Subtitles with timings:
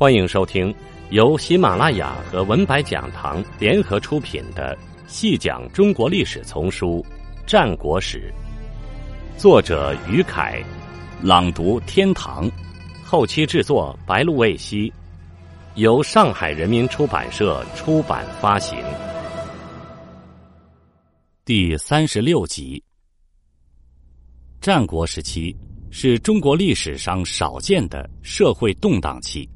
[0.00, 0.74] 欢迎收听
[1.10, 4.74] 由喜马拉雅和文白讲堂联合出品的
[5.06, 7.04] 《细讲中国历史丛书·
[7.46, 8.32] 战国史》，
[9.38, 10.64] 作者于凯，
[11.22, 12.50] 朗读天堂，
[13.04, 14.90] 后期制作白露未晞，
[15.74, 18.82] 由上海人民出版社出版发行。
[21.44, 22.82] 第三十六集，
[24.62, 25.54] 战国时期
[25.90, 29.46] 是中国历史上少见的社会动荡期。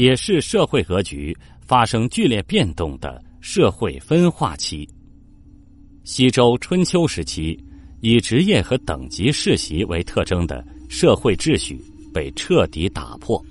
[0.00, 4.88] 也是社会格局发生剧烈变动的社会分化期。
[6.04, 7.62] 西周春秋时期，
[8.00, 11.78] 以职业和等级世袭为特征的社会秩序
[12.14, 13.44] 被彻底打破，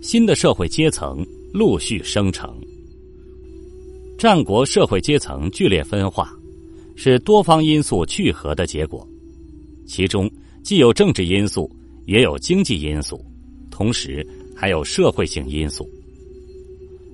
[0.00, 2.58] 新的社会阶层陆续生成。
[4.16, 6.34] 战国社会阶层剧烈分化，
[6.96, 9.06] 是多方因素聚合的结果，
[9.86, 10.30] 其中
[10.64, 11.70] 既有政治因素，
[12.06, 13.22] 也有经济因素，
[13.70, 14.26] 同时。
[14.56, 15.88] 还有社会性因素。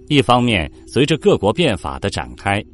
[0.08, 2.64] 一方面，随着各国变法的展开，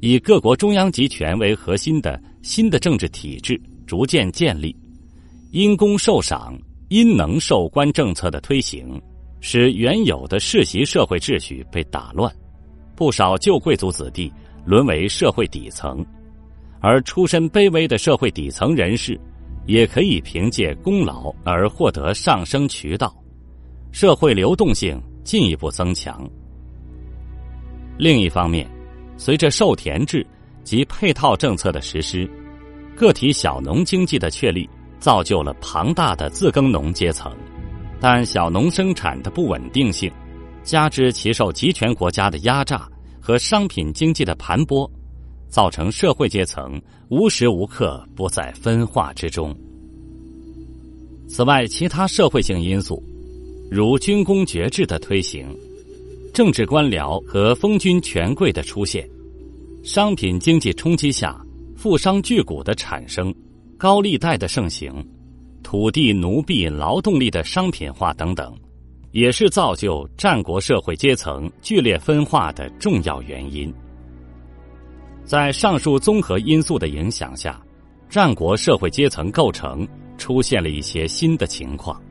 [0.00, 4.74] 以各国中央集权为核心的新的政治体制逐渐建立；
[5.52, 9.00] 因公受赏、因能受官政策的推行，
[9.40, 12.34] 使原有的世袭社会秩序被打乱，
[12.96, 14.32] 不少旧贵族子弟
[14.64, 16.04] 沦为社会底层，
[16.80, 19.20] 而出身卑微的社会底层人士，
[19.66, 23.14] 也可以凭借功劳而获得上升渠道。
[23.92, 26.28] 社会流动性进一步增强。
[27.98, 28.68] 另一方面，
[29.16, 30.26] 随着授田制
[30.64, 32.28] 及配套政策的实施，
[32.96, 34.68] 个体小农经济的确立，
[34.98, 37.30] 造就了庞大的自耕农阶层。
[38.00, 40.10] 但小农生产的不稳定性，
[40.62, 42.88] 加之其受集权国家的压榨
[43.20, 44.90] 和商品经济的盘剥，
[45.48, 46.80] 造成社会阶层
[47.10, 49.54] 无时无刻不在分化之中。
[51.28, 53.02] 此外，其他社会性因素。
[53.70, 55.46] 如军功爵制的推行，
[56.34, 59.08] 政治官僚和封君权贵的出现，
[59.84, 61.40] 商品经济冲击下
[61.76, 63.32] 富商巨贾的产生，
[63.78, 64.92] 高利贷的盛行，
[65.62, 68.52] 土地奴婢劳动力的商品化等等，
[69.12, 73.72] 也是造就战国社会阶层剧烈分化的重要原因。
[75.24, 77.62] 在上述综合因素的影响下，
[78.08, 79.86] 战国社会阶层构成
[80.18, 82.02] 出现了一些新的情况。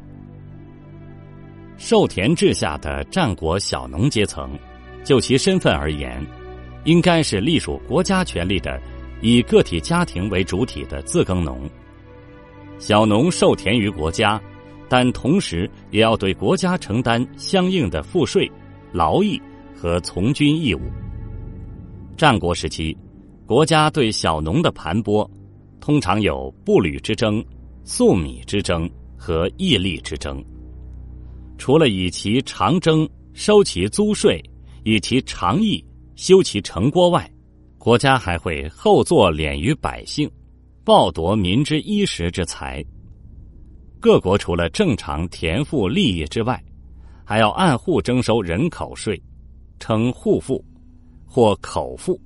[1.80, 4.52] 授田制下的战国小农阶层，
[5.02, 6.22] 就其身份而言，
[6.84, 8.80] 应该是隶属国家权力的
[9.22, 11.68] 以个体家庭为主体的自耕农。
[12.80, 14.40] 小农授田于国家，
[14.90, 18.52] 但同时也要对国家承担相应的赋税、
[18.92, 19.42] 劳役
[19.74, 20.82] 和从军义务。
[22.18, 22.96] 战国时期，
[23.46, 25.28] 国家对小农的盘剥，
[25.80, 27.44] 通常有步履之争、
[27.86, 30.44] 粟米之争和役力之争。
[31.60, 34.42] 除了以其长征收其租税，
[34.86, 35.84] 以其长役
[36.16, 37.30] 修其城郭外，
[37.78, 40.28] 国家还会厚作敛于百姓，
[40.86, 42.84] 暴夺民之衣食之财。
[44.00, 46.64] 各国除了正常田赋利益之外，
[47.26, 49.22] 还要按户征收人口税，
[49.80, 50.64] 称户赋
[51.26, 52.20] 或口赋。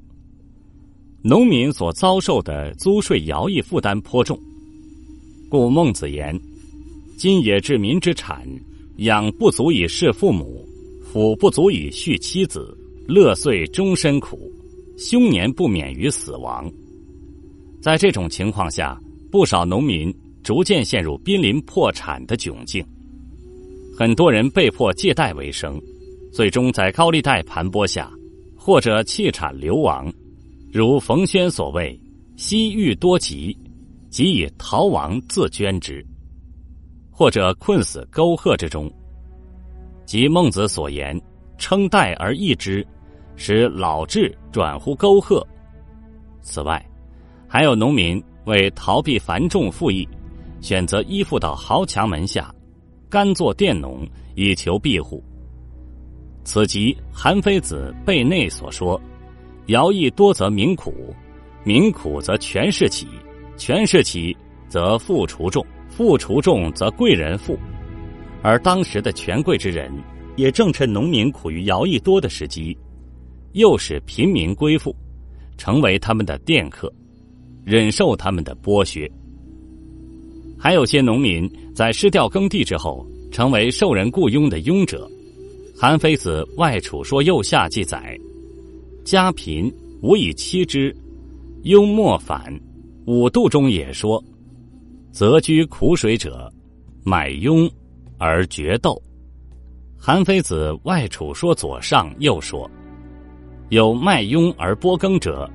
[1.24, 4.40] 农民所遭受的租税徭役负担颇重，
[5.50, 6.40] 故孟子言
[7.18, 8.48] ：“今也治民之产。”
[8.98, 10.68] 养不足以侍父母，
[11.12, 12.78] 抚不足以恤妻子，
[13.08, 14.52] 乐岁终身苦，
[14.98, 16.72] 凶年不免于死亡。
[17.82, 19.00] 在这种情况下，
[19.32, 22.86] 不少农民逐渐陷入濒临破产的窘境，
[23.98, 25.82] 很多人被迫借贷为生，
[26.32, 28.12] 最终在高利贷盘剥下，
[28.56, 30.14] 或者弃产流亡，
[30.72, 32.00] 如冯轩所谓
[32.38, 33.58] “西域多疾”，
[34.10, 36.06] 即以逃亡自捐之。
[37.14, 38.92] 或者困死沟壑之中，
[40.04, 41.20] 即孟子所言
[41.58, 42.86] “称代而易之”，
[43.38, 45.46] 使老志转乎沟壑。
[46.42, 46.84] 此外，
[47.48, 50.08] 还有农民为逃避繁重赋役，
[50.60, 52.54] 选择依附到豪强门下，
[53.10, 55.24] 甘做佃农以求庇护。
[56.44, 59.00] 此即韩非子背内所说
[59.68, 61.16] ：“徭役多则民苦，
[61.64, 63.08] 民苦则权势起，
[63.56, 64.36] 权势起
[64.74, 65.64] 则富除众。”
[65.96, 67.56] 富除众则贵人富，
[68.42, 69.92] 而当时的权贵之人
[70.36, 72.76] 也正趁农民苦于徭役多的时机，
[73.52, 74.96] 诱使平民归附，
[75.56, 76.92] 成为他们的佃客，
[77.64, 79.08] 忍受他们的剥削。
[80.58, 85.08] 还有些农民在失掉耕地之后，成为受人雇佣的佣者。
[85.78, 88.20] 韩非子《外储说右下》记载：
[89.06, 89.72] 家贫
[90.02, 90.92] 无以妻之，
[91.66, 92.60] 庸莫反。
[93.06, 94.20] 五度中也说。
[95.14, 96.52] 则居苦水者，
[97.06, 97.72] 买庸
[98.18, 99.00] 而决斗。
[99.96, 102.70] 韩非子外储说左上又说
[103.70, 105.48] ：“有卖庸而播耕者，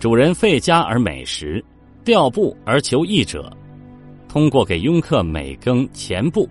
[0.00, 1.62] 主人废家而美食，
[2.02, 3.54] 调布而求义者，
[4.26, 6.48] 通过给庸客每耕前布，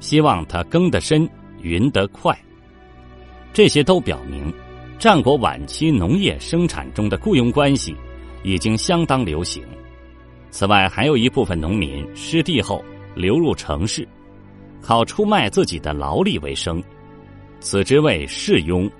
[0.00, 1.26] 希望他耕得深，
[1.62, 2.38] 耘得快。
[3.54, 4.52] 这些都表明，
[4.98, 7.96] 战国晚期农业生产中的雇佣关系
[8.44, 9.64] 已经相当流行。
[10.50, 14.06] 此外，还有一部分农民失地后流入城市。”
[14.82, 16.82] 靠出卖自己的劳力为生，
[17.60, 18.90] 此之谓市庸。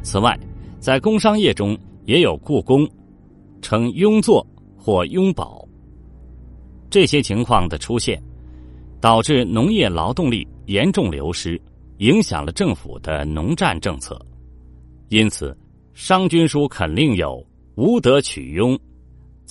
[0.00, 0.38] 此外，
[0.78, 2.88] 在工商业中也有雇工，
[3.60, 4.46] 称庸作
[4.76, 5.66] 或庸保。
[6.88, 8.22] 这些情况的出现，
[9.00, 11.60] 导致农业劳动力严重流失，
[11.98, 14.16] 影响了政府的农战政策。
[15.08, 15.52] 因此，
[15.94, 17.44] 商君书肯定有
[17.74, 18.78] “无德取庸，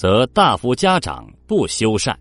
[0.02, 2.12] 则大夫家长不修缮，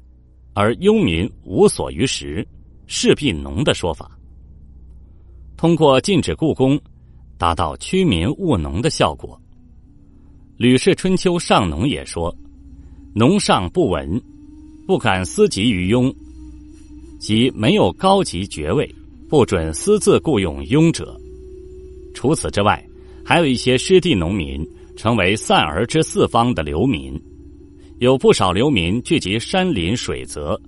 [0.52, 2.46] 而庸民无所于食。”
[2.86, 4.10] 势必农的说法，
[5.56, 6.78] 通过禁止雇工，
[7.38, 9.40] 达到驱民务农的效果。
[10.58, 12.36] 《吕氏春秋上农》也说
[13.16, 14.20] ：“农上不闻，
[14.86, 16.14] 不敢私籍于庸，
[17.18, 18.94] 即没有高级爵位，
[19.26, 21.18] 不准私自雇佣庸者。”
[22.12, 22.86] 除此之外，
[23.24, 27.18] 还有一些失地农民成为散而之四方的流民，
[28.00, 30.58] 有不少流民聚集山林水泽。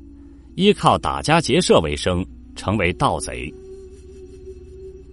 [0.54, 2.22] 依靠打家劫舍为生，
[2.54, 3.50] 成为盗贼。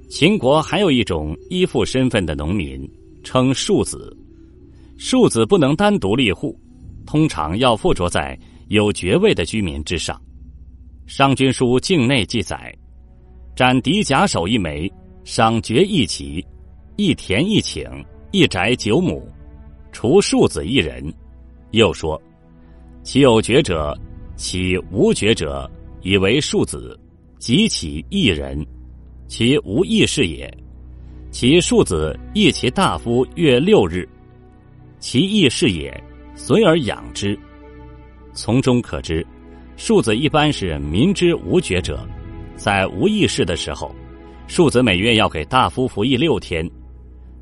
[0.10, 2.86] 秦国还有一种依附身份的农民，
[3.24, 4.14] 称庶子。
[4.98, 6.60] 庶子不能单独立户，
[7.06, 8.38] 通常要附着在
[8.68, 10.14] 有爵位的居民之上。
[11.10, 12.76] 《商君书·境内》记载
[13.56, 14.92] ：“斩敌甲首一枚，
[15.24, 16.46] 赏爵一旗，
[16.98, 19.26] 一田一顷，一宅九亩，
[19.94, 21.02] 除庶子一人。”
[21.72, 22.22] 又说
[23.04, 23.98] ：“其有爵者。”
[24.40, 25.70] 其无爵者，
[26.02, 26.98] 以为庶子；
[27.40, 28.66] 及其一人，
[29.28, 30.50] 其无义事也。
[31.30, 34.08] 其庶子义其大夫月六日，
[34.98, 35.92] 其义事也，
[36.36, 37.38] 随而养之。
[38.32, 39.28] 从中可知，
[39.76, 42.08] 庶子一般是民之无爵者，
[42.56, 43.94] 在无义事的时候，
[44.48, 46.66] 庶子每月要给大夫服役六天；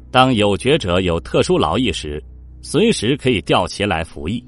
[0.09, 2.19] 当有爵者有特殊劳役时，
[2.69, 4.43] 随时可以调其来服役。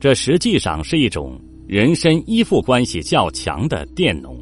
[0.00, 1.38] 这实际上是一种。
[1.66, 4.38] 人身依附关系较强的佃农。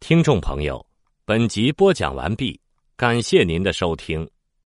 [0.00, 0.84] 听众朋友，
[1.26, 2.58] 本集播讲完毕，
[2.96, 4.26] 感谢您的收听。